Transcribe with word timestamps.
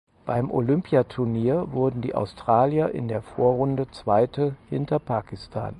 Beim 0.25 0.49
Olympiaturnier 0.49 1.73
wurden 1.73 2.01
die 2.01 2.15
Australier 2.15 2.89
in 2.89 3.07
der 3.07 3.21
Vorrunde 3.21 3.87
Zweite 3.91 4.55
hinter 4.67 4.97
Pakistan. 4.97 5.69